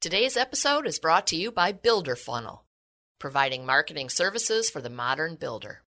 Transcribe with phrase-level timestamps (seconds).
[0.00, 2.64] Today's episode is brought to you by Builder Funnel,
[3.18, 5.82] providing marketing services for the modern builder.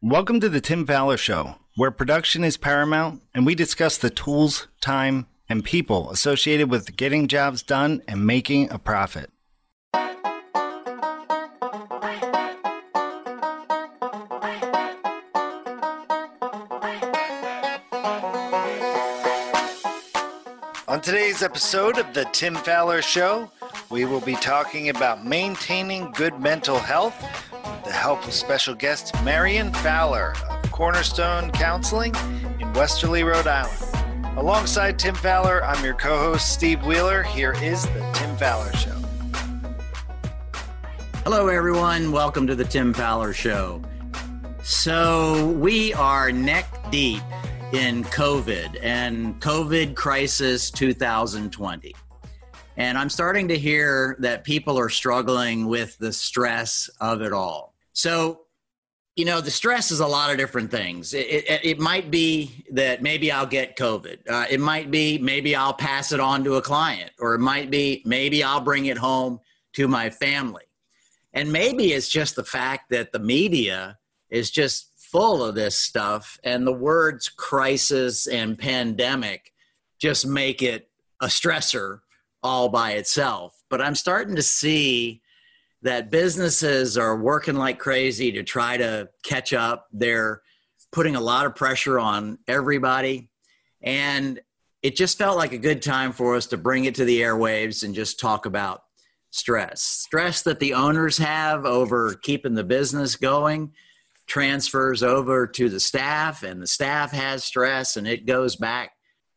[0.00, 4.68] Welcome to the Tim Fowler Show, where production is paramount and we discuss the tools,
[4.80, 9.30] time, and people associated with getting jobs done and making a profit.
[21.06, 23.48] Today's episode of the Tim Fowler Show,
[23.90, 27.14] we will be talking about maintaining good mental health
[27.52, 32.12] with the help of special guest Marion Fowler of Cornerstone Counseling
[32.58, 34.36] in Westerly, Rhode Island.
[34.36, 37.22] Alongside Tim Fowler, I'm your co host, Steve Wheeler.
[37.22, 39.00] Here is the Tim Fowler Show.
[41.22, 42.10] Hello, everyone.
[42.10, 43.80] Welcome to the Tim Fowler Show.
[44.64, 47.22] So, we are neck deep
[47.72, 51.94] in COVID and COVID crisis 2020.
[52.76, 57.74] And I'm starting to hear that people are struggling with the stress of it all.
[57.92, 58.42] So,
[59.16, 61.12] you know, the stress is a lot of different things.
[61.12, 64.18] It, it, it might be that maybe I'll get COVID.
[64.30, 67.70] Uh, it might be maybe I'll pass it on to a client, or it might
[67.70, 69.40] be maybe I'll bring it home
[69.72, 70.64] to my family.
[71.32, 73.98] And maybe it's just the fact that the media
[74.30, 79.52] is just full of this stuff, and the words crisis and pandemic
[79.98, 80.88] just make it
[81.20, 82.00] a stressor
[82.42, 83.62] all by itself.
[83.70, 85.22] But I'm starting to see
[85.82, 89.86] that businesses are working like crazy to try to catch up.
[89.92, 90.42] They're
[90.92, 93.28] putting a lot of pressure on everybody.
[93.82, 94.40] And
[94.82, 97.84] it just felt like a good time for us to bring it to the airwaves
[97.84, 98.82] and just talk about
[99.30, 99.82] stress.
[99.82, 103.72] Stress that the owners have over keeping the business going
[104.26, 108.92] transfers over to the staff, and the staff has stress, and it goes back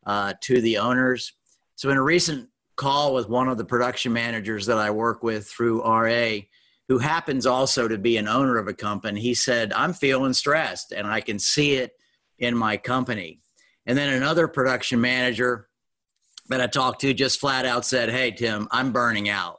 [0.06, 1.34] uh, to the owners.
[1.76, 5.48] So, in a recent call with one of the production managers that I work with
[5.48, 6.40] through RA,
[6.88, 10.92] who happens also to be an owner of a company, he said, I'm feeling stressed
[10.92, 11.92] and I can see it
[12.39, 13.42] in my company.
[13.86, 15.67] And then another production manager
[16.48, 19.58] that I talked to just flat out said, Hey, Tim, I'm burning out.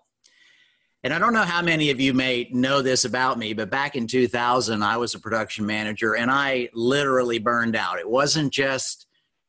[1.03, 3.97] And I don't know how many of you may know this about me, but back
[3.97, 7.99] in 2000, I was a production manager and I literally burned out.
[7.99, 9.07] It wasn't just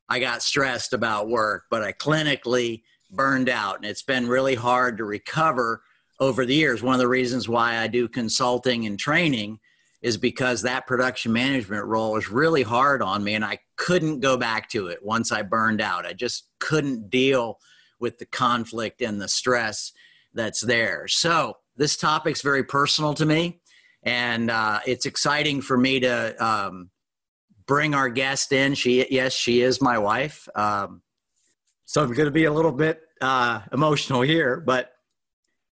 [0.07, 3.77] I got stressed about work, but I clinically burned out.
[3.77, 5.83] And it's been really hard to recover
[6.21, 6.81] over the years.
[6.81, 9.59] One of the reasons why I do consulting and training
[10.01, 14.37] is because that production management role was really hard on me and I couldn't go
[14.37, 16.05] back to it once I burned out.
[16.05, 17.59] I just couldn't deal
[17.99, 19.91] with the conflict and the stress
[20.33, 21.07] that's there.
[21.07, 23.61] So this topic's very personal to me,
[24.03, 26.89] and uh, it's exciting for me to um,
[27.65, 28.75] bring our guest in.
[28.75, 30.47] She, yes, she is my wife.
[30.55, 31.01] Um,
[31.85, 34.93] so I'm going to be a little bit uh, emotional here, but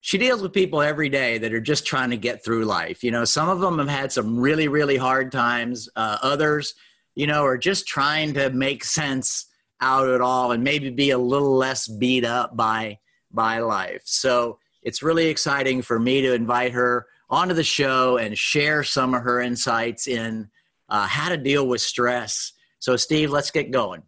[0.01, 3.03] she deals with people every day that are just trying to get through life.
[3.03, 5.87] You know, some of them have had some really, really hard times.
[5.95, 6.75] Uh, others,
[7.15, 9.45] you know, are just trying to make sense
[9.79, 12.99] out of it all and maybe be a little less beat up by
[13.33, 14.01] by life.
[14.05, 19.13] So it's really exciting for me to invite her onto the show and share some
[19.13, 20.49] of her insights in
[20.89, 22.53] uh, how to deal with stress.
[22.79, 24.03] So, Steve, let's get going.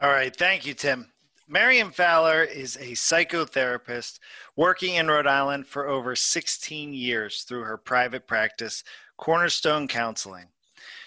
[0.00, 0.34] All right.
[0.34, 1.10] Thank you, Tim.
[1.46, 4.18] Marion Fowler is a psychotherapist
[4.56, 8.82] working in Rhode Island for over 16 years through her private practice,
[9.18, 10.46] Cornerstone Counseling.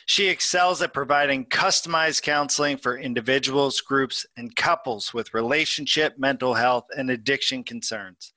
[0.09, 6.85] She excels at providing customized counseling for individuals, groups, and couples with relationship, mental health,
[6.97, 8.31] and addiction concerns.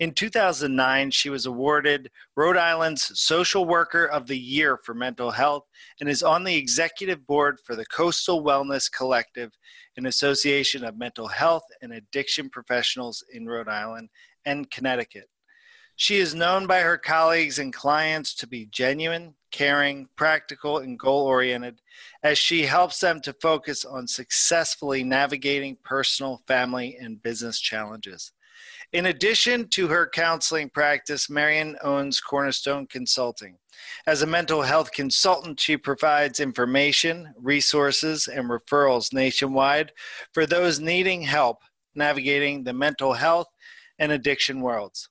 [0.00, 5.62] In 2009, she was awarded Rhode Island's Social Worker of the Year for Mental Health
[6.00, 9.52] and is on the executive board for the Coastal Wellness Collective,
[9.96, 14.08] an association of mental health and addiction professionals in Rhode Island
[14.44, 15.28] and Connecticut.
[16.02, 21.24] She is known by her colleagues and clients to be genuine, caring, practical, and goal
[21.24, 21.80] oriented
[22.24, 28.32] as she helps them to focus on successfully navigating personal, family, and business challenges.
[28.92, 33.58] In addition to her counseling practice, Marion owns Cornerstone Consulting.
[34.04, 39.92] As a mental health consultant, she provides information, resources, and referrals nationwide
[40.32, 41.58] for those needing help
[41.94, 43.46] navigating the mental health
[44.00, 45.08] and addiction worlds.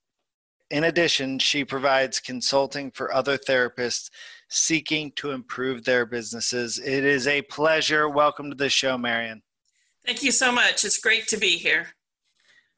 [0.71, 4.09] In addition, she provides consulting for other therapists
[4.47, 6.79] seeking to improve their businesses.
[6.79, 8.07] It is a pleasure.
[8.07, 9.41] Welcome to the show, Marion.
[10.05, 10.85] Thank you so much.
[10.85, 11.87] It's great to be here.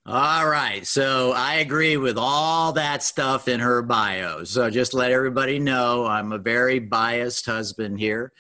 [0.08, 0.86] All right.
[0.88, 4.44] So I agree with all that stuff in her bio.
[4.44, 8.34] So just let everybody know I'm a very biased husband here.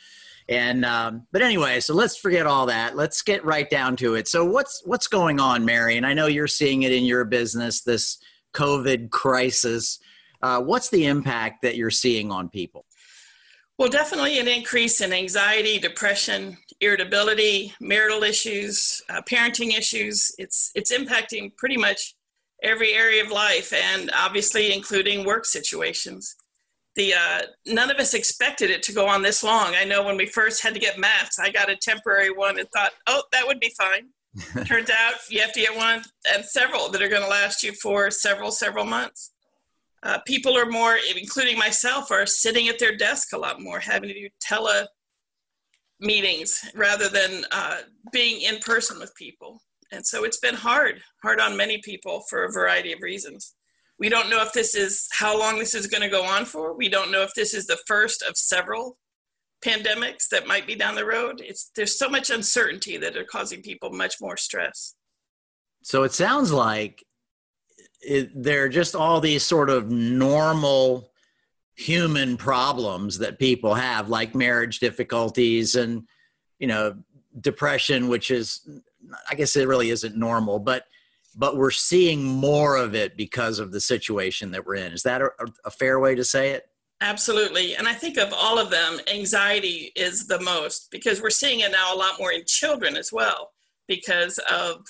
[0.50, 2.95] And um, but anyway, so let's forget all that.
[2.95, 4.27] Let's get right down to it.
[4.27, 5.95] So what's what's going on, Mary?
[5.95, 8.17] And I know you're seeing it in your business, this
[8.53, 10.00] COVID crisis.
[10.41, 12.85] Uh, what's the impact that you're seeing on people?
[13.77, 20.31] Well, definitely an increase in anxiety, depression, irritability, marital issues, uh, parenting issues.
[20.38, 22.15] It's it's impacting pretty much
[22.61, 26.35] every area of life, and obviously including work situations.
[26.95, 29.73] The uh, none of us expected it to go on this long.
[29.75, 32.69] I know when we first had to get masks, I got a temporary one and
[32.69, 34.09] thought, oh, that would be fine.
[34.65, 36.01] Turns out you have to get one
[36.33, 39.33] and several that are going to last you for several several months
[40.03, 44.09] uh, people are more, including myself, are sitting at their desk a lot more, having
[44.09, 44.85] to do tele
[46.01, 47.77] meetings rather than uh,
[48.12, 49.62] being in person with people.
[49.94, 53.56] And so it's been hard, hard on many people for a variety of reasons.
[53.97, 56.75] We don't know if this is how long this is going to go on for.
[56.75, 58.97] We don't know if this is the first of several
[59.63, 61.42] pandemics that might be down the road.
[61.44, 64.95] It's there's so much uncertainty that are causing people much more stress.
[65.83, 67.04] So it sounds like
[68.01, 71.12] it, they're just all these sort of normal
[71.75, 76.04] human problems that people have like marriage difficulties and
[76.60, 76.95] you know
[77.42, 78.62] depression which is
[79.27, 80.86] i guess it really isn't normal but
[81.36, 85.19] but we're seeing more of it because of the situation that we're in is that
[85.19, 85.31] a,
[85.65, 86.68] a fair way to say it
[87.03, 91.59] absolutely and i think of all of them anxiety is the most because we're seeing
[91.59, 93.51] it now a lot more in children as well
[93.88, 94.83] because of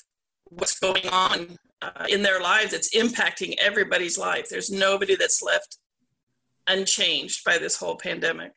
[0.58, 2.74] what's going on uh, in their lives.
[2.74, 4.48] It's impacting everybody's life.
[4.50, 5.78] There's nobody that's left
[6.68, 8.54] unchanged by this whole pandemic.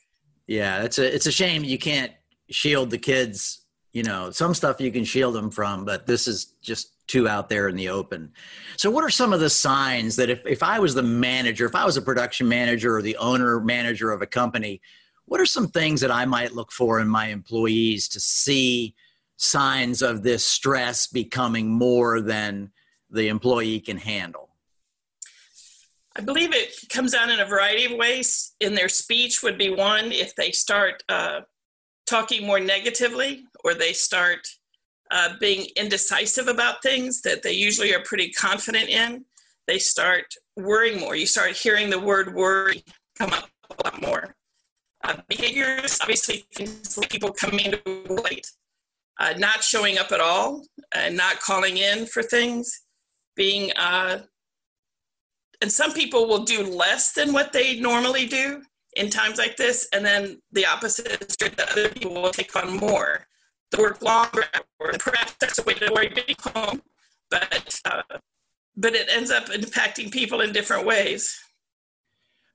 [0.46, 2.12] Yeah, it's a it's a shame you can't
[2.50, 3.65] shield the kids.
[3.96, 7.48] You know, some stuff you can shield them from, but this is just too out
[7.48, 8.30] there in the open.
[8.76, 11.74] So, what are some of the signs that if, if I was the manager, if
[11.74, 14.82] I was a production manager or the owner manager of a company,
[15.24, 18.94] what are some things that I might look for in my employees to see
[19.38, 22.72] signs of this stress becoming more than
[23.08, 24.50] the employee can handle?
[26.14, 28.52] I believe it comes out in a variety of ways.
[28.60, 31.40] In their speech would be one if they start uh,
[32.06, 34.46] talking more negatively or they start
[35.10, 39.24] uh, being indecisive about things that they usually are pretty confident in.
[39.66, 40.24] They start
[40.56, 41.16] worrying more.
[41.16, 42.84] You start hearing the word worry
[43.18, 44.36] come up a lot more.
[45.04, 48.50] Uh, behaviors, obviously, things like people coming to late,
[49.18, 50.62] uh, not showing up at all,
[50.94, 52.82] and not calling in for things
[53.36, 54.18] being uh,
[55.62, 58.62] and some people will do less than what they normally do
[58.94, 62.76] in times like this and then the opposite is that other people will take on
[62.78, 63.26] more
[63.72, 64.44] to work longer
[64.78, 66.82] or perhaps that's a way to worry being home
[67.30, 68.02] but uh,
[68.76, 71.38] but it ends up impacting people in different ways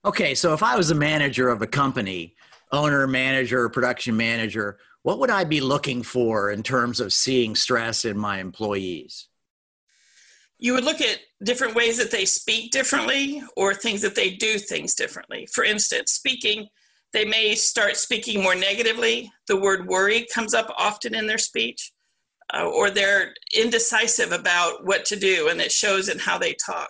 [0.05, 2.35] okay so if i was a manager of a company
[2.71, 8.05] owner manager production manager what would i be looking for in terms of seeing stress
[8.05, 9.27] in my employees
[10.61, 14.59] you would look at different ways that they speak differently or things that they do
[14.59, 15.47] things differently.
[15.51, 16.67] For instance, speaking,
[17.13, 19.31] they may start speaking more negatively.
[19.47, 21.91] The word worry comes up often in their speech,
[22.53, 26.89] uh, or they're indecisive about what to do, and it shows in how they talk.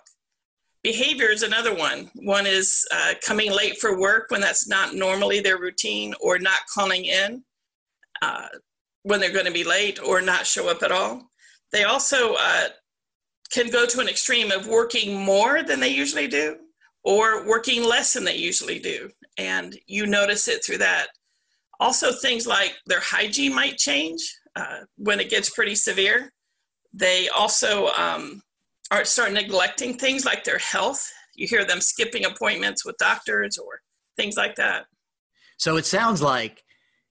[0.84, 2.10] Behavior is another one.
[2.16, 6.58] One is uh, coming late for work when that's not normally their routine, or not
[6.72, 7.42] calling in
[8.20, 8.48] uh,
[9.02, 11.28] when they're going to be late, or not show up at all.
[11.72, 12.68] They also uh,
[13.50, 16.58] can go to an extreme of working more than they usually do
[17.04, 19.10] or working less than they usually do.
[19.38, 21.08] And you notice it through that.
[21.80, 24.22] Also, things like their hygiene might change
[24.54, 26.32] uh, when it gets pretty severe.
[26.92, 28.42] They also um,
[28.90, 31.04] are start neglecting things like their health.
[31.34, 33.80] You hear them skipping appointments with doctors or
[34.16, 34.84] things like that.
[35.56, 36.62] So it sounds like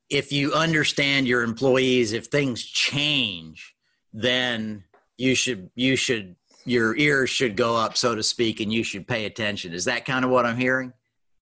[0.10, 3.74] if you understand your employees, if things change,
[4.14, 4.84] then
[5.18, 9.08] you should you should your ears should go up so to speak and you should
[9.08, 9.74] pay attention.
[9.74, 10.94] Is that kind of what i'm hearing?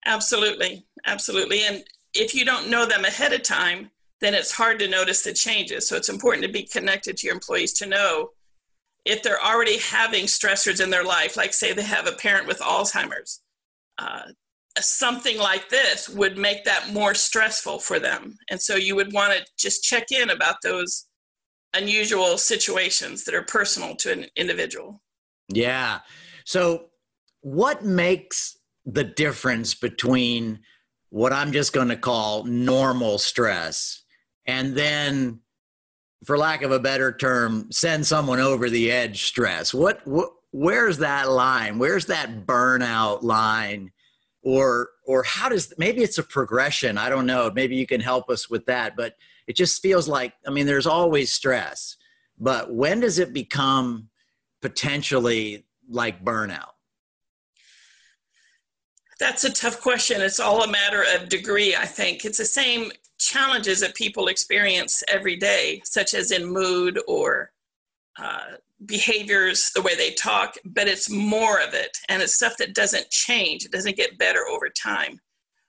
[0.05, 0.85] Absolutely.
[1.05, 1.61] Absolutely.
[1.63, 1.83] And
[2.13, 5.87] if you don't know them ahead of time then it's hard to notice the changes.
[5.87, 8.31] So it's important to be connected to your employees to know
[9.05, 12.59] if they're already having stressors in their life like say they have a parent with
[12.59, 13.41] alzheimer's
[13.97, 14.23] uh,
[14.79, 18.37] something like this would make that more stressful for them.
[18.49, 21.07] And so you would want to just check in about those
[21.73, 25.01] unusual situations that are personal to an individual.
[25.49, 25.99] Yeah.
[26.45, 26.85] So,
[27.41, 30.59] what makes the difference between
[31.09, 34.03] what I'm just going to call normal stress
[34.45, 35.39] and then,
[36.25, 39.73] for lack of a better term, send someone over the edge stress?
[39.73, 41.79] What, what where's that line?
[41.79, 43.91] Where's that burnout line
[44.41, 48.29] or or how does maybe it's a progression i don't know maybe you can help
[48.29, 49.15] us with that but
[49.47, 51.97] it just feels like i mean there's always stress
[52.37, 54.08] but when does it become
[54.61, 56.73] potentially like burnout
[59.19, 62.91] that's a tough question it's all a matter of degree i think it's the same
[63.17, 67.51] challenges that people experience every day such as in mood or
[68.17, 71.97] uh, behaviors, the way they talk, but it's more of it.
[72.07, 75.19] And it's stuff that doesn't change, it doesn't get better over time.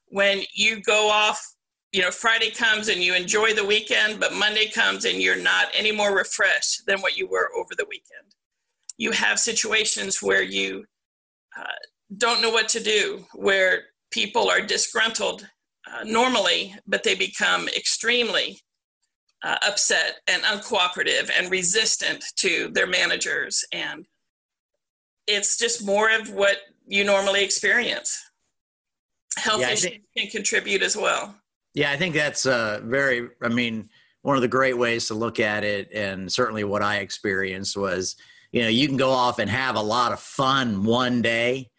[0.06, 1.54] When you go off,
[1.92, 5.68] you know, Friday comes and you enjoy the weekend, but Monday comes and you're not
[5.74, 8.34] any more refreshed than what you were over the weekend.
[9.00, 10.84] You have situations where you
[11.58, 11.78] uh,
[12.18, 15.48] don't know what to do, where people are disgruntled
[15.90, 18.60] uh, normally, but they become extremely
[19.42, 23.64] uh, upset and uncooperative and resistant to their managers.
[23.72, 24.04] And
[25.26, 28.10] it's just more of what you normally experience.
[29.38, 31.34] Health yeah, issues think, can contribute as well.
[31.72, 33.88] Yeah, I think that's uh, very, I mean,
[34.20, 38.16] one of the great ways to look at it, and certainly what I experienced was,
[38.52, 41.70] you know, you can go off and have a lot of fun one day,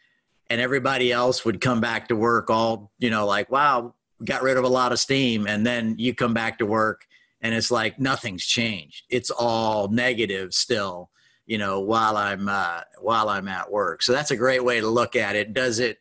[0.49, 4.57] and everybody else would come back to work all, you know, like, wow, got rid
[4.57, 5.47] of a lot of steam.
[5.47, 7.05] And then you come back to work
[7.41, 9.05] and it's like nothing's changed.
[9.09, 11.09] It's all negative still
[11.51, 14.01] you know while i'm uh, while i'm at work.
[14.01, 15.53] So that's a great way to look at it.
[15.53, 15.99] Does it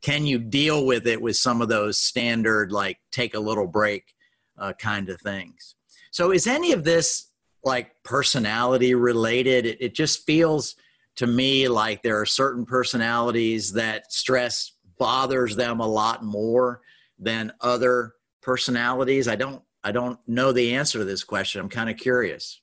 [0.00, 4.14] can you deal with it with some of those standard like take a little break
[4.58, 5.74] uh, kind of things?
[6.10, 7.26] So is any of this
[7.66, 10.76] like personality related it, it just feels
[11.16, 16.80] to me like there are certain personalities that stress bothers them a lot more
[17.18, 21.60] than other personalities i don't I don't know the answer to this question.
[21.60, 22.60] I'm kind of curious.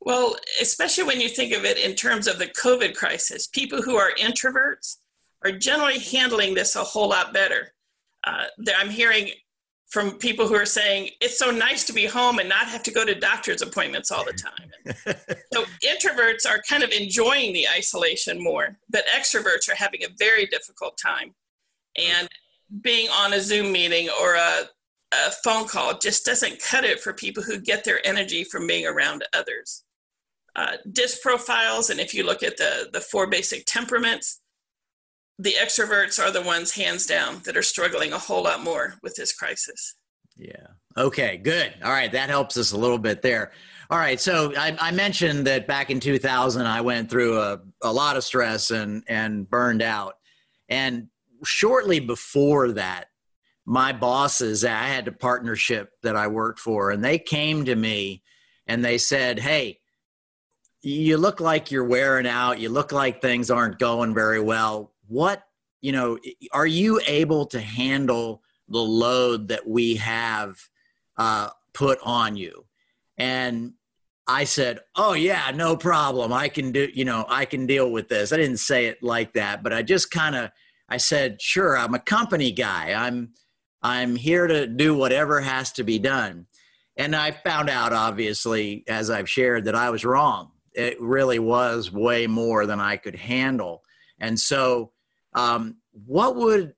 [0.00, 3.96] Well, especially when you think of it in terms of the COVID crisis, people who
[3.96, 4.98] are introverts
[5.44, 7.72] are generally handling this a whole lot better.
[8.22, 8.44] Uh,
[8.76, 9.30] I'm hearing
[9.90, 12.92] from people who are saying it's so nice to be home and not have to
[12.92, 14.70] go to doctor's appointments all the time.
[15.52, 20.46] so introverts are kind of enjoying the isolation more, but extroverts are having a very
[20.46, 21.34] difficult time.
[21.98, 22.28] And
[22.82, 24.68] being on a Zoom meeting or a
[25.12, 28.86] a phone call just doesn't cut it for people who get their energy from being
[28.86, 29.82] around others.
[30.56, 34.40] Uh, DISC profiles, and if you look at the, the four basic temperaments,
[35.40, 39.14] the extroverts are the ones hands down that are struggling a whole lot more with
[39.16, 39.96] this crisis.
[40.36, 40.66] Yeah.
[40.96, 41.72] Okay, good.
[41.82, 43.52] All right, that helps us a little bit there.
[43.88, 47.92] All right, so I, I mentioned that back in 2000, I went through a, a
[47.92, 50.14] lot of stress and, and burned out.
[50.68, 51.08] And
[51.42, 53.06] shortly before that,
[53.64, 58.22] my bosses, I had a partnership that I worked for, and they came to me
[58.66, 59.80] and they said, Hey,
[60.82, 62.58] you look like you're wearing out.
[62.58, 64.89] You look like things aren't going very well.
[65.10, 65.42] What,
[65.80, 66.18] you know,
[66.52, 70.56] are you able to handle the load that we have
[71.16, 72.64] uh, put on you?
[73.18, 73.72] And
[74.28, 76.32] I said, "Oh yeah, no problem.
[76.32, 79.32] I can do, you know, I can deal with this." I didn't say it like
[79.32, 80.50] that, but I just kind of
[80.88, 82.92] I said, "Sure, I'm a company guy.
[82.94, 83.34] I'm
[83.82, 86.46] I'm here to do whatever has to be done.
[86.96, 90.50] And I found out, obviously, as I've shared, that I was wrong.
[90.74, 93.82] It really was way more than I could handle.
[94.18, 94.92] And so,
[95.34, 96.74] um, what would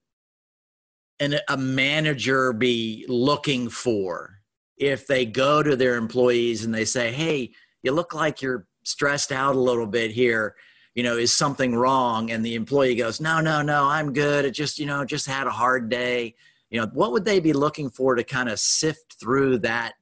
[1.21, 4.39] an, a manager be looking for
[4.77, 9.33] if they go to their employees and they say, hey, you look like you're stressed
[9.33, 10.55] out a little bit here?
[10.95, 12.31] you know, is something wrong?
[12.31, 14.45] And the employee goes, no, no, no, I'm good.
[14.45, 16.35] It just, you know, just had a hard day
[16.73, 19.93] you know what would they be looking for to kind of sift through that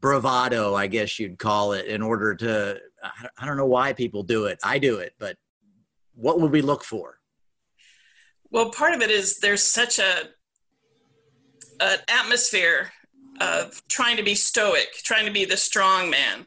[0.00, 2.80] bravado i guess you'd call it in order to
[3.38, 5.36] i don't know why people do it i do it but
[6.14, 7.19] what would we look for
[8.50, 10.28] well part of it is there's such a
[11.80, 12.92] an atmosphere
[13.40, 16.46] of trying to be stoic trying to be the strong man.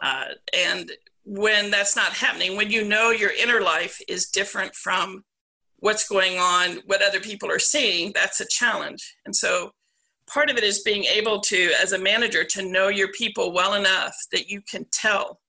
[0.00, 0.90] Uh, and
[1.24, 5.24] when that's not happening when you know your inner life is different from
[5.82, 9.16] what's going on, what other people are seeing, that's a challenge.
[9.26, 9.72] And so
[10.32, 13.74] part of it is being able to, as a manager, to know your people well
[13.74, 15.40] enough that you can tell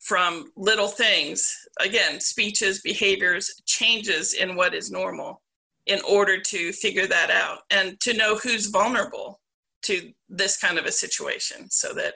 [0.00, 5.42] from little things, again, speeches, behaviors, changes in what is normal
[5.86, 9.40] in order to figure that out and to know who's vulnerable
[9.82, 12.14] to this kind of a situation so that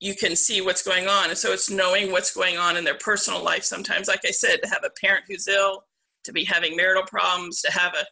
[0.00, 1.28] you can see what's going on.
[1.28, 3.64] And so it's knowing what's going on in their personal life.
[3.64, 5.84] Sometimes, like I said, to have a parent who's ill,
[6.24, 8.04] to be having marital problems, to have a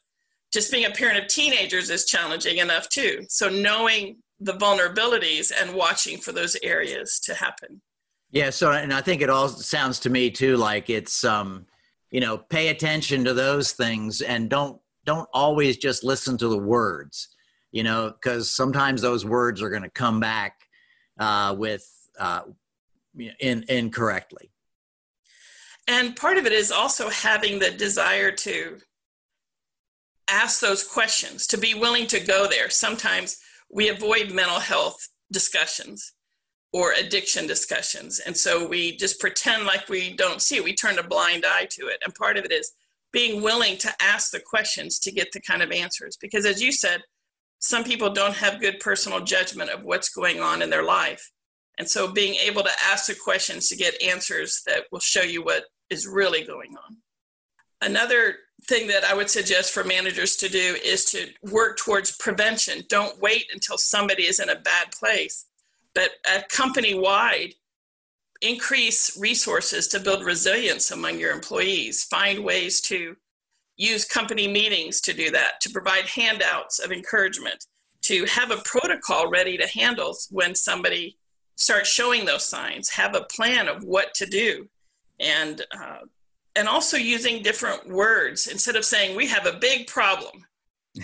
[0.53, 3.27] just being a parent of teenagers is challenging enough too.
[3.29, 7.83] So knowing the vulnerabilities and watching for those areas to happen.
[8.31, 11.67] Yeah, so and I think it all sounds to me too like it's um
[12.15, 16.57] you know, pay attention to those things and don't don't always just listen to the
[16.57, 17.35] words,
[17.73, 20.61] you know, because sometimes those words are going to come back
[21.19, 21.85] uh, with
[22.21, 22.43] uh,
[23.41, 24.53] in, incorrectly.
[25.89, 28.79] And part of it is also having the desire to
[30.31, 32.71] ask those questions, to be willing to go there.
[32.71, 36.13] Sometimes we avoid mental health discussions
[36.75, 38.19] or addiction discussions.
[38.19, 40.65] And so we just pretend like we don't see it.
[40.65, 41.99] We turn a blind eye to it.
[42.05, 42.73] And part of it is
[43.13, 46.17] being willing to ask the questions to get the kind of answers.
[46.17, 47.01] Because as you said,
[47.61, 51.31] some people don't have good personal judgment of what's going on in their life.
[51.79, 55.45] And so being able to ask the questions to get answers that will show you
[55.45, 56.97] what is really going on.
[57.83, 62.83] Another thing that I would suggest for managers to do is to work towards prevention.
[62.89, 65.47] Don't wait until somebody is in a bad place,
[65.95, 67.55] but at company wide,
[68.43, 72.05] increase resources to build resilience among your employees.
[72.05, 73.17] Find ways to
[73.77, 77.65] use company meetings to do that, to provide handouts of encouragement,
[78.03, 81.17] to have a protocol ready to handle when somebody
[81.57, 84.69] starts showing those signs, have a plan of what to do.
[85.21, 86.01] And uh,
[86.57, 90.45] and also using different words instead of saying we have a big problem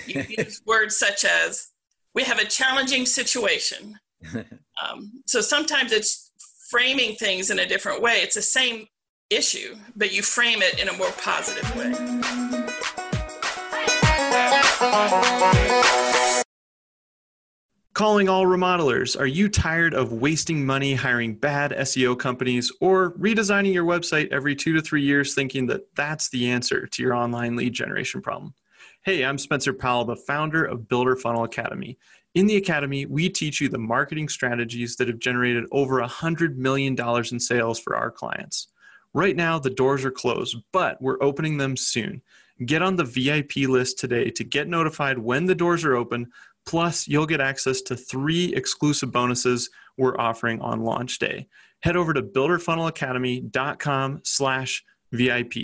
[0.06, 1.68] you use words such as
[2.14, 3.98] we have a challenging situation
[4.82, 6.32] um, so sometimes it's
[6.70, 8.86] framing things in a different way it's the same
[9.28, 11.90] issue but you frame it in a more positive way
[18.00, 19.18] Calling all remodelers.
[19.18, 24.56] Are you tired of wasting money hiring bad SEO companies or redesigning your website every
[24.56, 28.54] two to three years thinking that that's the answer to your online lead generation problem?
[29.02, 31.98] Hey, I'm Spencer Powell, the founder of Builder Funnel Academy.
[32.34, 36.96] In the Academy, we teach you the marketing strategies that have generated over $100 million
[37.30, 38.68] in sales for our clients.
[39.12, 42.22] Right now, the doors are closed, but we're opening them soon.
[42.64, 46.30] Get on the VIP list today to get notified when the doors are open
[46.66, 51.48] Plus, you'll get access to three exclusive bonuses we're offering on launch day.
[51.80, 55.54] Head over to builderfunnelacademy.com slash VIP.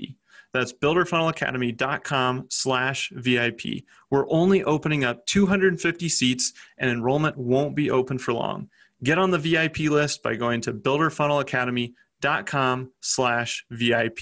[0.56, 3.84] That's builderfunnelacademy.com slash VIP.
[4.10, 8.70] We're only opening up 250 seats and enrollment won't be open for long.
[9.04, 14.18] Get on the VIP list by going to builderfunnelacademy.com slash VIP.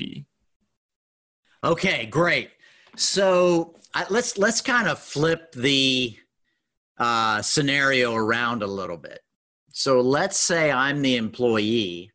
[1.62, 2.51] Okay, great.
[2.97, 6.16] So I, let's let's kind of flip the
[6.99, 9.20] uh, scenario around a little bit.
[9.70, 12.11] So let's say I'm the employee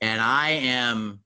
[0.00, 1.20] and I am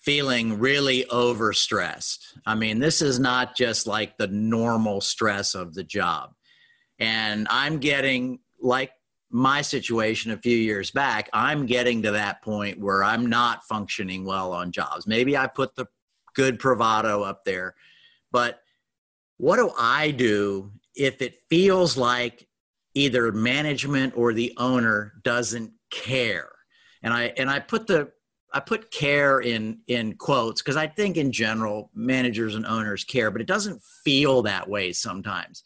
[0.00, 2.18] feeling really overstressed.
[2.46, 6.30] I mean, this is not just like the normal stress of the job.
[6.98, 8.92] And I'm getting, like
[9.30, 14.24] my situation a few years back, I'm getting to that point where I'm not functioning
[14.24, 15.06] well on jobs.
[15.06, 15.86] Maybe I put the
[16.34, 17.74] good bravado up there,
[18.32, 18.60] but
[19.36, 22.46] what do I do if it feels like
[22.94, 26.50] either management or the owner doesn't care
[27.02, 28.10] and i and i put the
[28.52, 33.30] i put care in in quotes because i think in general managers and owners care
[33.30, 35.64] but it doesn't feel that way sometimes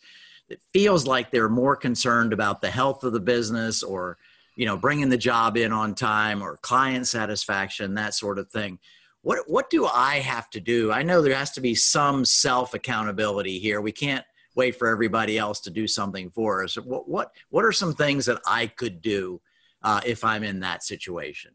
[0.49, 4.19] it feels like they're more concerned about the health of the business or
[4.57, 8.79] you know bringing the job in on time or client satisfaction that sort of thing
[9.23, 12.75] what what do i have to do i know there has to be some self
[12.75, 16.77] accountability here we can't wait for everybody else to do something for us.
[16.77, 19.41] What what what are some things that I could do
[19.83, 21.53] uh, if I'm in that situation?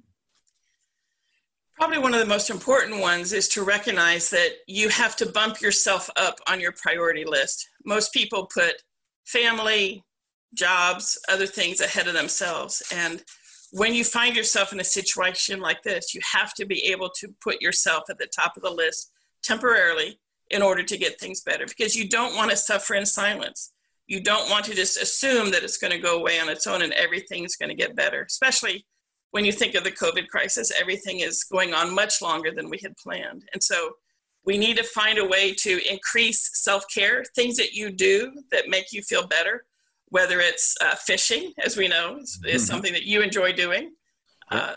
[1.80, 5.62] Probably one of the most important ones is to recognize that you have to bump
[5.62, 7.70] yourself up on your priority list.
[7.86, 8.84] Most people put
[9.24, 10.04] family,
[10.54, 12.84] jobs, other things ahead of themselves.
[12.94, 13.24] And
[13.72, 17.34] when you find yourself in a situation like this, you have to be able to
[17.42, 21.66] put yourself at the top of the list temporarily in order to get things better
[21.66, 23.72] because you don't want to suffer in silence.
[24.06, 26.82] You don't want to just assume that it's going to go away on its own
[26.82, 28.86] and everything's going to get better, especially
[29.32, 30.72] when you think of the COVID crisis.
[30.80, 33.44] Everything is going on much longer than we had planned.
[33.54, 33.92] And so
[34.46, 38.70] we need to find a way to increase self care, things that you do that
[38.70, 39.66] make you feel better,
[40.08, 42.72] whether it's uh, fishing, as we know, is, is mm-hmm.
[42.72, 43.92] something that you enjoy doing.
[44.50, 44.76] Uh,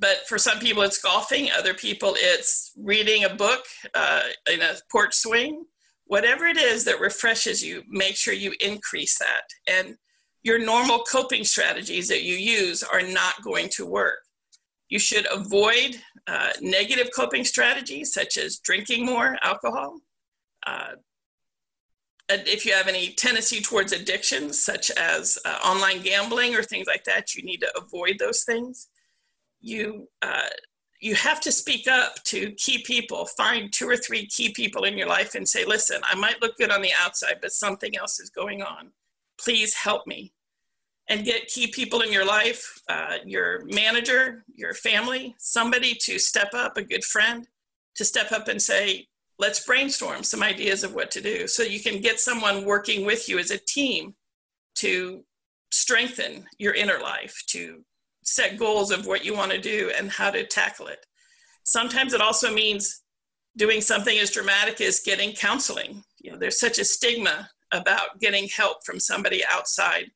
[0.00, 4.74] but for some people it's golfing other people it's reading a book uh, in a
[4.90, 5.64] porch swing
[6.06, 9.96] whatever it is that refreshes you make sure you increase that and
[10.42, 14.18] your normal coping strategies that you use are not going to work
[14.88, 19.98] you should avoid uh, negative coping strategies such as drinking more alcohol
[20.66, 20.92] uh,
[22.28, 27.04] if you have any tendency towards addictions such as uh, online gambling or things like
[27.04, 28.88] that you need to avoid those things
[29.60, 30.48] you uh,
[31.00, 33.24] you have to speak up to key people.
[33.24, 36.56] Find two or three key people in your life and say, listen, I might look
[36.58, 38.90] good on the outside, but something else is going on.
[39.42, 40.32] Please help me.
[41.08, 46.50] And get key people in your life, uh, your manager, your family, somebody to step
[46.54, 47.48] up, a good friend,
[47.96, 51.48] to step up and say, let's brainstorm some ideas of what to do.
[51.48, 54.14] So you can get someone working with you as a team
[54.76, 55.24] to
[55.72, 57.82] strengthen your inner life, to
[58.22, 61.04] set goals of what you want to do and how to tackle it.
[61.64, 63.02] Sometimes it also means
[63.56, 66.04] doing something as dramatic as getting counseling.
[66.20, 70.10] You know, there's such a stigma about getting help from somebody outside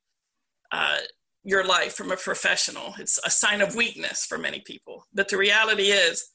[0.72, 0.98] uh,
[1.44, 2.94] your life from a professional.
[2.98, 5.06] It's a sign of weakness for many people.
[5.12, 6.30] But the reality is,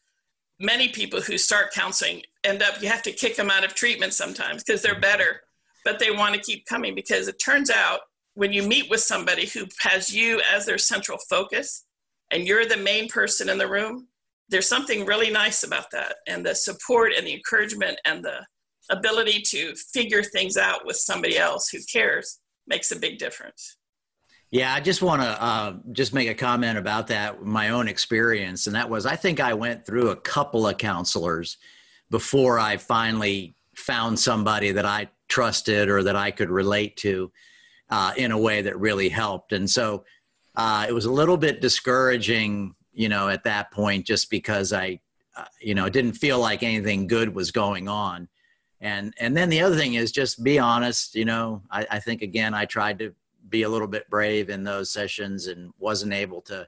[0.60, 4.14] many people who start counseling end up, you have to kick them out of treatment
[4.14, 5.42] sometimes because they're better,
[5.86, 8.02] but they want to keep coming because it turns out
[8.36, 11.86] when you meet with somebody who has you as their central focus
[12.32, 14.08] and you're the main person in the room,
[14.50, 16.16] there's something really nice about that.
[16.28, 18.46] And the support and the encouragement and the
[18.90, 23.78] ability to figure things out with somebody else who cares makes a big difference.
[24.52, 28.66] Yeah, I just want to uh, just make a comment about that, my own experience.
[28.66, 31.58] And that was, I think I went through a couple of counselors
[32.10, 37.32] before I finally found somebody that I trusted or that I could relate to
[37.92, 39.54] uh, in a way that really helped.
[39.54, 40.04] And so
[40.56, 45.00] uh, it was a little bit discouraging, you know, at that point, just because I,
[45.38, 48.28] uh, you know, didn't feel like anything good was going on.
[48.82, 51.16] And and then the other thing is just be honest.
[51.16, 53.14] You know, I, I think again I tried to
[53.50, 56.68] be a little bit brave in those sessions and wasn't able to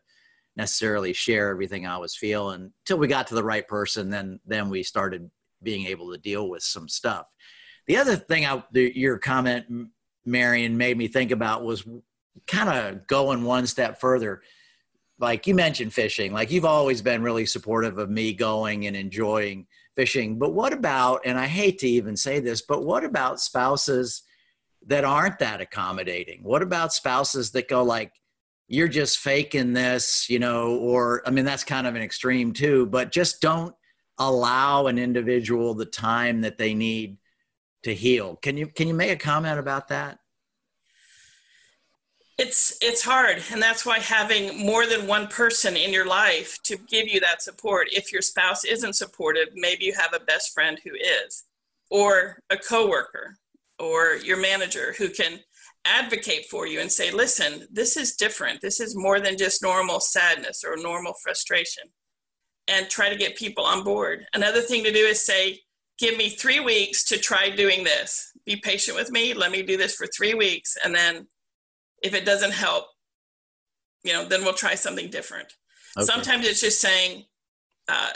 [0.56, 4.10] necessarily share everything I was feeling until we got to the right person.
[4.10, 5.30] Then then we started
[5.63, 7.34] being able to deal with some stuff.
[7.88, 9.65] The other thing I the, your comment
[10.26, 11.86] Marion made me think about was
[12.47, 14.41] kind of going one step further.
[15.19, 19.67] Like you mentioned fishing, like you've always been really supportive of me going and enjoying
[19.95, 20.39] fishing.
[20.39, 24.23] But what about, and I hate to even say this, but what about spouses
[24.88, 26.41] that aren't that accommodating?
[26.43, 28.13] What about spouses that go like,
[28.67, 32.86] you're just faking this, you know, or I mean, that's kind of an extreme too,
[32.86, 33.75] but just don't
[34.17, 37.17] allow an individual the time that they need
[37.84, 38.38] to heal.
[38.38, 40.19] Can you can you make a comment about that?
[42.43, 46.75] It's it's hard, and that's why having more than one person in your life to
[46.93, 47.86] give you that support.
[47.91, 51.43] If your spouse isn't supportive, maybe you have a best friend who is,
[51.91, 53.38] or a coworker,
[53.77, 55.34] or your manager who can
[55.86, 58.60] advocate for you and say, "Listen, this is different.
[58.60, 61.84] This is more than just normal sadness or normal frustration,"
[62.67, 64.25] and try to get people on board.
[64.34, 65.62] Another thing to do is say,
[65.99, 68.32] give me three weeks to try doing this.
[68.45, 69.36] Be patient with me.
[69.36, 70.75] Let me do this for three weeks.
[70.84, 71.27] And then
[72.02, 72.86] if it doesn't help,
[74.04, 75.54] you know, then we'll try something different.
[75.98, 76.06] Okay.
[76.06, 77.26] Sometimes it's just saying,
[77.88, 78.12] uh,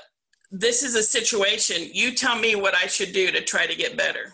[0.52, 1.90] this is a situation.
[1.94, 4.34] You tell me what I should do to try to get better.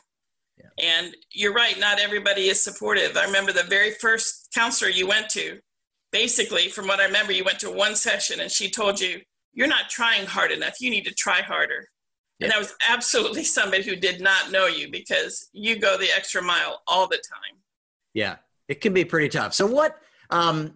[0.58, 0.70] Yeah.
[1.04, 3.18] And you're right, not everybody is supportive.
[3.18, 5.60] I remember the very first counselor you went to,
[6.12, 9.22] basically, from what I remember, you went to one session and she told you,
[9.54, 10.80] You're not trying hard enough.
[10.80, 11.88] You need to try harder.
[12.40, 12.46] Yeah.
[12.46, 16.42] And that was absolutely somebody who did not know you because you go the extra
[16.42, 17.58] mile all the time.
[18.14, 18.36] Yeah,
[18.72, 19.54] it can be pretty tough.
[19.54, 19.98] So, what,
[20.30, 20.76] um,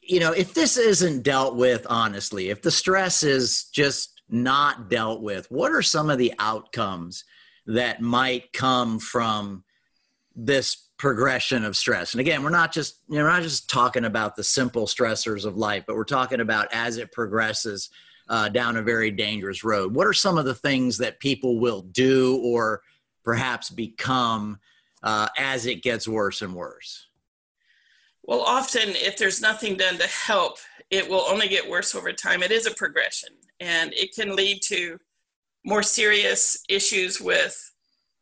[0.00, 5.20] you know, if this isn't dealt with honestly, if the stress is just not dealt
[5.20, 7.24] with, what are some of the outcomes
[7.66, 9.64] that might come from
[10.34, 12.14] this progression of stress?
[12.14, 15.44] And again, we're not just, you know, we're not just talking about the simple stressors
[15.44, 17.90] of life, but we're talking about as it progresses
[18.30, 19.94] uh, down a very dangerous road.
[19.94, 22.80] What are some of the things that people will do or
[23.24, 24.58] perhaps become
[25.02, 27.06] uh, as it gets worse and worse?
[28.22, 30.58] Well, often, if there's nothing done to help,
[30.90, 32.42] it will only get worse over time.
[32.42, 33.30] It is a progression,
[33.60, 34.98] and it can lead to
[35.64, 37.72] more serious issues with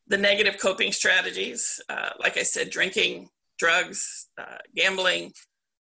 [0.07, 1.81] the negative coping strategies.
[1.89, 5.33] Uh, like I said, drinking, drugs, uh, gambling,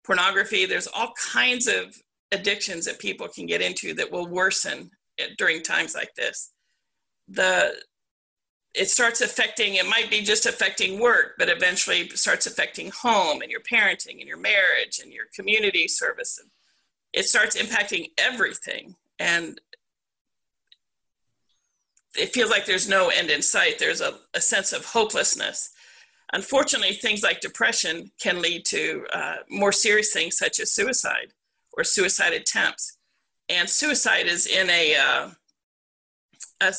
[0.05, 0.67] pornography.
[0.67, 1.95] There's all kinds of
[2.33, 4.91] addictions that people can get into that will worsen
[5.39, 6.53] during times like this.
[7.29, 7.75] The
[8.75, 13.51] it starts affecting it might be just affecting work but eventually starts affecting home and
[13.51, 16.41] your parenting and your marriage and your community service
[17.13, 19.61] it starts impacting everything and
[22.17, 25.71] it feels like there's no end in sight there's a, a sense of hopelessness
[26.33, 31.33] unfortunately things like depression can lead to uh, more serious things such as suicide
[31.77, 32.99] or suicide attempts.
[33.49, 35.31] And suicide is in a, uh,
[36.61, 36.75] a,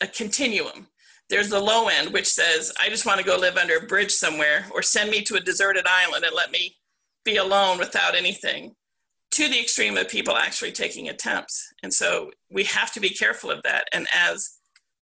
[0.00, 0.88] a continuum.
[1.32, 4.12] There's the low end, which says, I just want to go live under a bridge
[4.12, 6.76] somewhere, or send me to a deserted island and let me
[7.24, 8.76] be alone without anything.
[9.32, 11.72] to the extreme of people actually taking attempts.
[11.82, 13.88] And so we have to be careful of that.
[13.92, 14.58] And as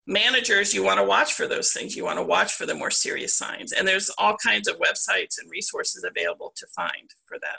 [0.07, 1.97] managers, you want to watch for those things.
[1.97, 3.73] You want to watch for the more serious signs.
[3.73, 7.59] And there's all kinds of websites and resources available to find for that.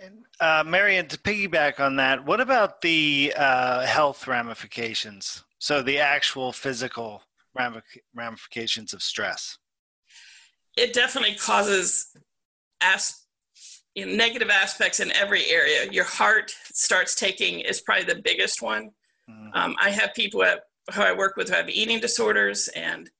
[0.00, 5.42] And, uh, Marion, to piggyback on that, what about the uh, health ramifications?
[5.58, 7.22] So the actual physical
[8.14, 9.58] ramifications of stress.
[10.76, 12.16] It definitely causes
[12.80, 13.14] as,
[13.94, 15.90] you know, negative aspects in every area.
[15.90, 18.90] Your heart starts taking is probably the biggest one.
[19.28, 19.48] Mm-hmm.
[19.54, 20.60] Um, I have people at,
[20.94, 23.10] who I work with who have eating disorders, and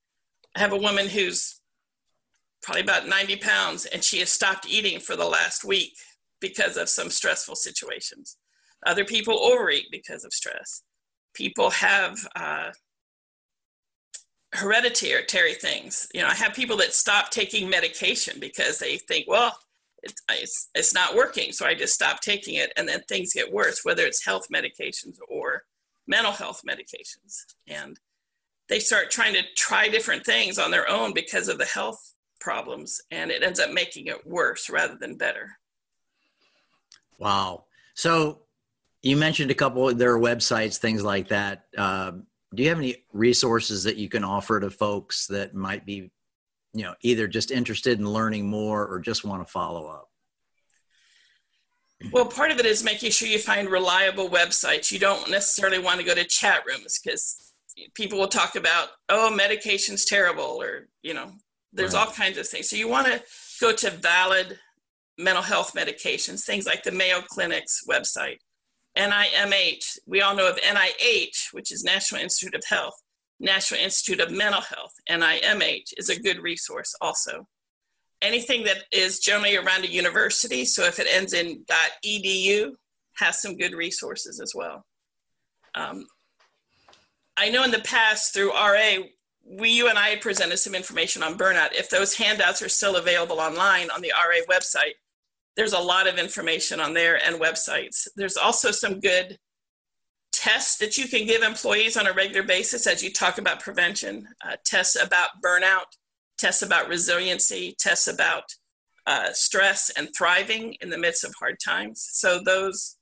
[0.56, 1.60] I have a woman who's
[2.62, 5.94] probably about 90 pounds, and she has stopped eating for the last week
[6.40, 8.36] because of some stressful situations.
[8.86, 10.82] Other people overeat because of stress.
[11.34, 12.70] People have uh,
[14.52, 16.08] hereditary things.
[16.14, 19.56] You know, I have people that stop taking medication because they think, well,
[20.02, 23.52] it's, it's, it's not working, so I just stop taking it, and then things get
[23.52, 25.64] worse, whether it's health medications or
[26.06, 27.44] mental health medications.
[27.66, 27.98] And
[28.68, 33.00] they start trying to try different things on their own because of the health problems,
[33.10, 35.58] and it ends up making it worse rather than better.
[37.18, 37.64] Wow.
[37.94, 38.42] So
[39.02, 41.64] you mentioned a couple of their websites, things like that.
[41.76, 42.12] Uh,
[42.54, 46.10] do you have any resources that you can offer to folks that might be,
[46.72, 50.08] you know, either just interested in learning more or just want to follow up?
[52.12, 54.92] Well, part of it is making sure you find reliable websites.
[54.92, 57.52] You don't necessarily want to go to chat rooms because
[57.94, 61.32] people will talk about, oh, medication's terrible, or, you know,
[61.72, 62.06] there's right.
[62.06, 62.70] all kinds of things.
[62.70, 63.22] So you want to
[63.60, 64.58] go to valid
[65.18, 68.38] mental health medications, things like the Mayo Clinic's website,
[68.98, 69.98] NIMH.
[70.06, 72.94] We all know of NIH, which is National Institute of Health.
[73.40, 77.46] National Institute of Mental Health, NIMH, is a good resource also.
[78.20, 81.64] Anything that is generally around a university, so if it ends in
[82.04, 82.72] .edu,
[83.16, 84.84] has some good resources as well.
[85.76, 86.06] Um,
[87.36, 88.96] I know in the past through RA,
[89.44, 91.72] we, you and I presented some information on burnout.
[91.72, 94.94] If those handouts are still available online on the RA website,
[95.58, 98.06] there's a lot of information on there and websites.
[98.14, 99.36] There's also some good
[100.32, 104.28] tests that you can give employees on a regular basis as you talk about prevention,
[104.46, 105.86] uh, tests about burnout,
[106.38, 108.44] tests about resiliency, tests about
[109.08, 112.08] uh, stress and thriving in the midst of hard times.
[112.12, 112.96] So those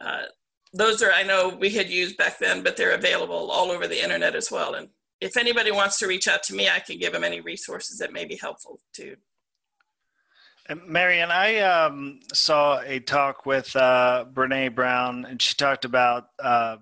[0.00, 0.24] uh,
[0.72, 4.02] those are I know we had used back then, but they're available all over the
[4.02, 4.74] internet as well.
[4.74, 4.88] And
[5.20, 8.12] if anybody wants to reach out to me, I can give them any resources that
[8.12, 9.14] may be helpful too.
[10.86, 16.78] Marion, I um, saw a talk with uh, Brene Brown, and she talked about uh,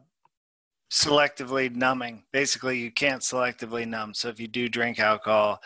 [0.91, 2.25] selectively numbing.
[2.33, 4.15] Basically, you can't selectively numb.
[4.15, 5.61] So if you do drink alcohol,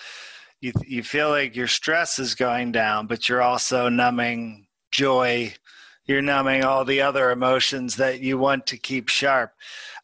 [0.61, 5.55] you you feel like your stress is going down, but you're also numbing joy.
[6.09, 9.53] You're numbing all the other emotions that you want to keep sharp.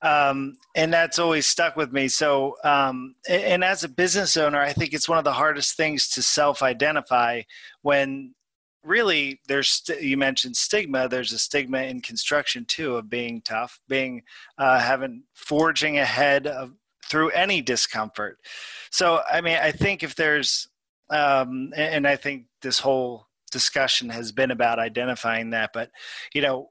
[0.02, 2.08] Um, and that's always stuck with me.
[2.08, 6.10] So, um, and, as a business owner, I think it's one of the hardest things
[6.10, 7.42] to self-identify
[7.80, 8.34] when
[8.82, 14.22] really there's you mentioned stigma there's a stigma in construction too of being tough being
[14.58, 16.70] uh, having forging ahead of
[17.08, 18.38] through any discomfort
[18.90, 20.68] so i mean i think if there's
[21.08, 25.90] um, and i think this whole discussion has been about identifying that but
[26.34, 26.68] you know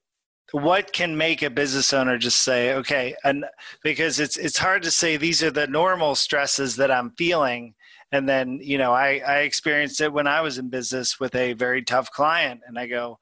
[0.52, 3.44] what can make a business owner just say okay and
[3.82, 7.74] because it's it's hard to say these are the normal stresses that i'm feeling
[8.12, 11.54] and then you know I, I experienced it when i was in business with a
[11.54, 13.18] very tough client and i go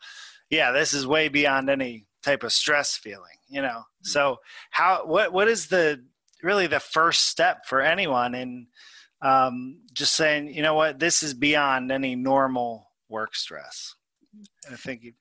[0.49, 3.83] yeah this is way beyond any type of stress feeling you know?
[4.01, 4.37] So
[4.71, 6.03] how what what is the
[6.41, 8.67] really the first step for anyone in
[9.21, 10.97] um, just saying you know what?
[10.97, 13.95] This is beyond any normal work stress
[14.71, 15.13] i think you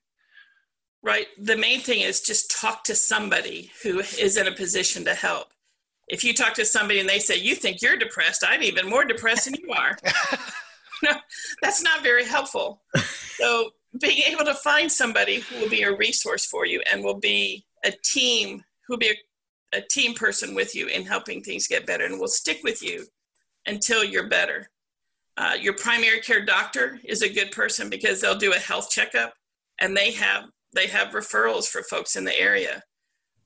[1.03, 1.27] Right.
[1.39, 5.47] The main thing is just talk to somebody who is in a position to help.
[6.07, 9.05] If you talk to somebody and they say, You think you're depressed, I'm even more
[9.05, 9.97] depressed than you are.
[11.03, 11.11] no,
[11.61, 12.81] that's not very helpful.
[13.37, 17.19] So, being able to find somebody who will be a resource for you and will
[17.19, 19.09] be a team, who will be
[19.73, 22.81] a, a team person with you in helping things get better and will stick with
[22.81, 23.05] you
[23.65, 24.69] until you're better.
[25.41, 29.33] Uh, your primary care doctor is a good person because they'll do a health checkup
[29.79, 30.43] and they have
[30.75, 32.81] they have referrals for folks in the area.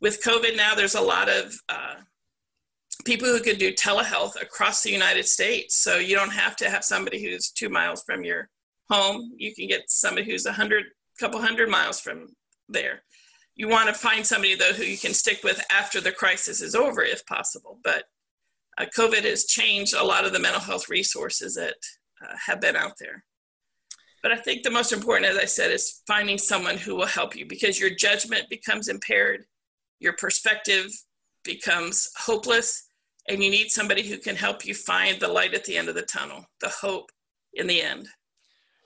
[0.01, 1.95] With COVID now, there's a lot of uh,
[3.05, 5.77] people who can do telehealth across the United States.
[5.77, 8.49] So you don't have to have somebody who's two miles from your
[8.89, 9.31] home.
[9.37, 10.83] You can get somebody who's a hundred,
[11.17, 12.27] couple hundred miles from
[12.67, 13.03] there.
[13.55, 16.75] You want to find somebody though who you can stick with after the crisis is
[16.75, 17.79] over, if possible.
[17.85, 18.03] But
[18.77, 21.75] uh, COVID has changed a lot of the mental health resources that
[22.23, 23.23] uh, have been out there.
[24.21, 27.35] But I think the most important, as I said, is finding someone who will help
[27.35, 29.45] you because your judgment becomes impaired,
[29.99, 30.87] your perspective
[31.43, 32.87] becomes hopeless,
[33.29, 35.95] and you need somebody who can help you find the light at the end of
[35.95, 37.11] the tunnel, the hope
[37.53, 38.07] in the end.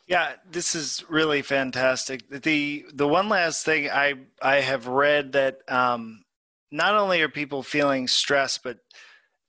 [0.08, 2.28] Yeah, this is really fantastic.
[2.30, 6.24] The the one last thing I I have read that um,
[6.72, 8.80] not only are people feeling stress, but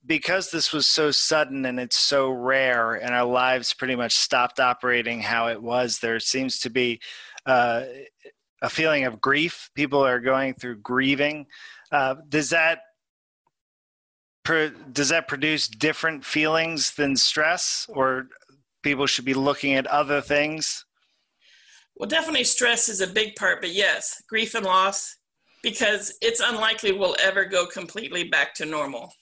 [0.07, 4.59] because this was so sudden and it's so rare, and our lives pretty much stopped
[4.61, 7.01] operating how it was, there seems to be
[7.47, 7.85] uh,
[8.63, 9.71] a feeling of grief.
[9.75, 11.47] People are going through grieving.
[11.93, 12.81] Uh, does that
[14.93, 18.27] does that produce different feelings than stress, or
[18.83, 20.85] people should be looking at other things?
[21.95, 25.17] Well, definitely stress is a big part, but yes, grief and loss,
[25.63, 29.13] because it's unlikely we'll ever go completely back to normal.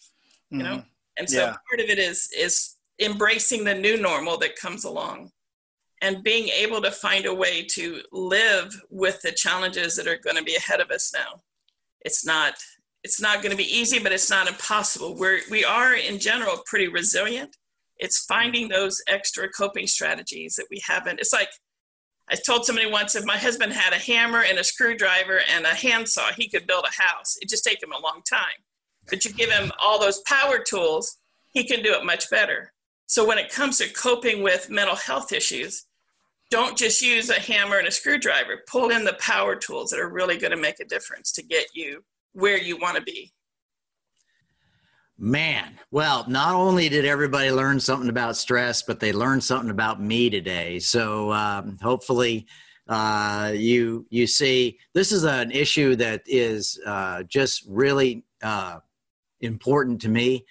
[0.50, 0.88] You know, mm-hmm.
[1.18, 1.56] and so yeah.
[1.68, 5.30] part of it is is embracing the new normal that comes along
[6.00, 10.36] and being able to find a way to live with the challenges that are going
[10.36, 11.42] to be ahead of us now.
[12.02, 12.54] It's not
[13.04, 15.16] it's not going to be easy, but it's not impossible.
[15.16, 17.56] We're we are in general pretty resilient
[17.98, 21.20] it's finding those extra coping strategies that we haven't.
[21.20, 21.50] It's like
[22.30, 25.74] I told somebody once if my husband had a hammer and a screwdriver and a
[25.74, 27.36] handsaw, he could build a house.
[27.40, 28.62] It just take him a long time.
[29.08, 31.18] But you give him all those power tools,
[31.50, 32.72] he can do it much better.
[33.06, 35.86] So when it comes to coping with mental health issues,
[36.50, 38.62] don't just use a hammer and a screwdriver.
[38.66, 41.66] Pull in the power tools that are really going to make a difference to get
[41.74, 43.32] you where you want to be.
[45.20, 50.00] Man, well, not only did everybody learn something about stress, but they learned something about
[50.00, 50.78] me today.
[50.78, 52.46] So um, hopefully,
[52.88, 58.78] uh, you you see this is an issue that is uh, just really uh,
[59.40, 60.44] important to me.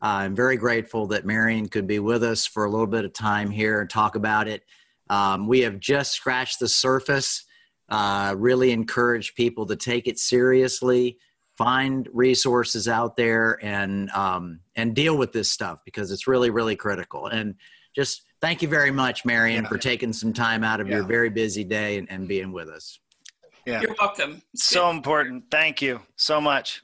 [0.00, 3.50] I'm very grateful that Marion could be with us for a little bit of time
[3.50, 4.62] here and talk about it.
[5.08, 7.44] Um, we have just scratched the surface.
[7.88, 11.18] Uh, really encourage people to take it seriously
[11.56, 16.76] find resources out there and um, and deal with this stuff because it's really really
[16.76, 17.54] critical and
[17.94, 19.68] just thank you very much marion yeah.
[19.68, 20.96] for taking some time out of yeah.
[20.96, 22.98] your very busy day and, and, being with us
[23.64, 26.82] yeah you're welcome so important thank you so much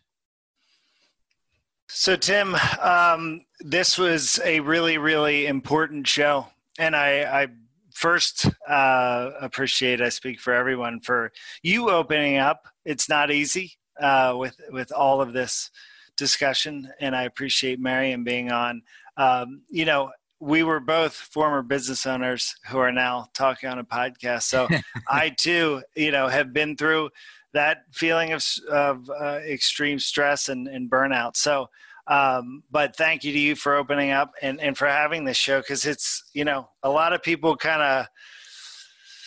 [1.94, 6.46] so tim um, this was a really really important show
[6.78, 7.46] and i i
[7.94, 11.30] first uh, appreciate i speak for everyone for
[11.62, 15.70] you opening up it's not easy uh, with with all of this
[16.16, 18.82] discussion, and I appreciate Marion being on.
[19.16, 23.84] Um, you know, we were both former business owners who are now talking on a
[23.84, 24.68] podcast, so
[25.08, 27.10] I too, you know, have been through
[27.54, 31.36] that feeling of of uh, extreme stress and, and burnout.
[31.36, 31.68] So.
[32.08, 35.60] Um, but thank you to you for opening up and, and for having this show
[35.60, 38.06] because it's you know a lot of people kind of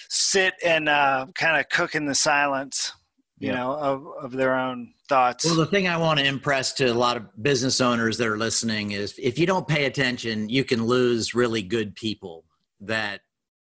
[0.10, 2.92] sit and uh, kind of cook in the silence
[3.40, 3.56] you yeah.
[3.56, 5.46] know, of, of their own thoughts.
[5.46, 8.38] Well, the thing I want to impress to a lot of business owners that are
[8.38, 12.46] listening is if you don't pay attention, you can lose really good people
[12.82, 13.22] that,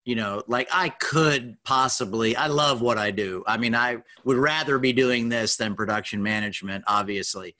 [0.06, 3.42] you know, like I could possibly, I love what I do.
[3.44, 7.56] I mean, I would rather be doing this than production management, obviously.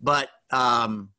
[0.00, 1.10] But, um,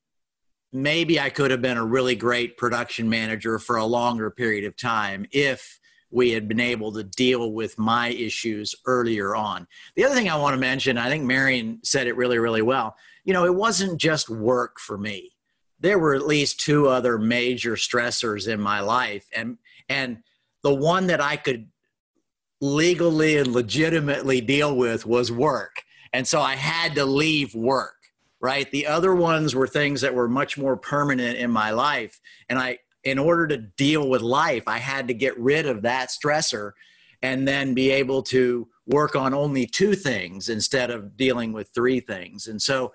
[0.74, 4.76] maybe I could have been a really great production manager for a longer period of
[4.76, 9.68] time if we had been able to deal with my issues earlier on.
[9.96, 12.96] The other thing I want to mention, I think Marion said it really, really well.
[13.24, 15.34] You know, it wasn't just work for me.
[15.80, 20.24] There were at least two other major stressors in my life, and and
[20.66, 21.70] the one that I could
[22.60, 27.94] legally and legitimately deal with was work, and so I had to leave work.
[28.42, 28.70] Right.
[28.70, 32.80] The other ones were things that were much more permanent in my life, and I
[33.04, 36.72] in order to deal with life, I had to get rid of that stressor
[37.22, 42.00] and then be able to work on only two things instead of dealing with three
[42.00, 42.48] things.
[42.48, 42.94] And so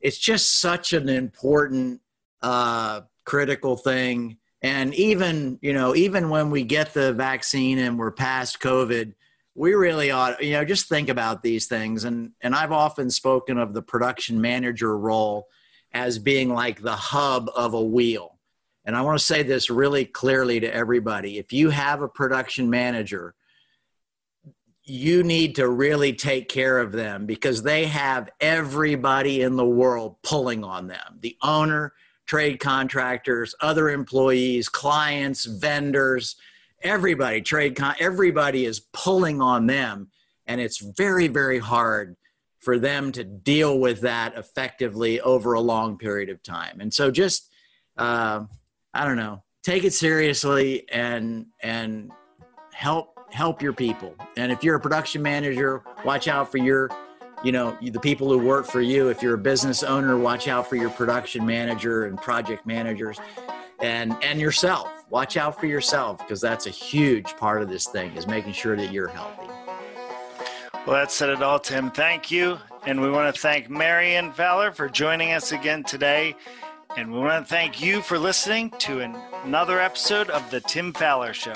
[0.00, 2.00] it's just such an important,
[2.40, 4.38] uh, critical thing.
[4.62, 9.14] And even, you know, even when we get the vaccine and we're past COVID,
[9.54, 12.04] we really ought, you know, just think about these things.
[12.04, 15.48] And, and I've often spoken of the production manager role
[15.92, 18.32] as being like the hub of a wheel
[18.84, 21.38] and I want to say this really clearly to everybody.
[21.38, 23.34] If you have a production manager,
[24.84, 30.16] you need to really take care of them because they have everybody in the world
[30.22, 31.92] pulling on them the owner,
[32.26, 36.36] trade contractors, other employees, clients, vendors,
[36.82, 40.08] everybody, trade con- everybody is pulling on them.
[40.46, 42.16] And it's very, very hard
[42.58, 46.80] for them to deal with that effectively over a long period of time.
[46.80, 47.50] And so just,
[47.96, 48.44] uh,
[48.94, 52.10] I don't know, take it seriously and and
[52.72, 54.14] help help your people.
[54.36, 56.90] And if you're a production manager, watch out for your
[57.42, 60.68] you know the people who work for you if you're a business owner watch out
[60.68, 63.18] for your production manager and project managers
[63.80, 64.88] and and yourself.
[65.10, 68.76] Watch out for yourself because that's a huge part of this thing is making sure
[68.76, 69.48] that you're healthy.
[70.86, 71.90] Well that said it all tim.
[71.90, 72.58] Thank you.
[72.86, 76.34] And we want to thank marion fowler for joining us again today.
[76.96, 79.00] And we want to thank you for listening to
[79.44, 81.54] another episode of the tim fowler show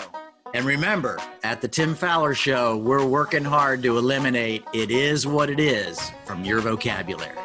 [0.56, 5.50] and remember, at the Tim Fowler Show, we're working hard to eliminate it is what
[5.50, 7.36] it is from your vocabulary.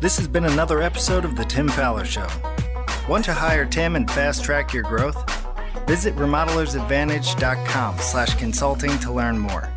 [0.00, 2.28] This has been another episode of the Tim Fowler Show.
[3.08, 5.18] Want to hire Tim and fast track your growth?
[5.88, 9.68] Visit remodelersadvantage.com slash consulting to learn more.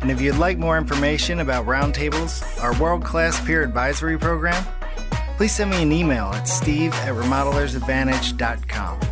[0.00, 4.64] And if you'd like more information about Roundtables, our world-class peer advisory program,
[5.36, 9.09] please send me an email at steve at remodelersadvantage.com.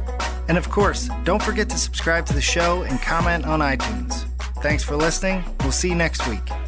[0.48, 4.24] And of course, don't forget to subscribe to the show and comment on iTunes.
[4.62, 5.44] Thanks for listening.
[5.60, 6.67] We'll see you next week.